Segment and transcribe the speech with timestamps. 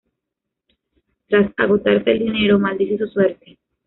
[1.27, 3.59] Tras agotarse el dinero, maldice su suerte.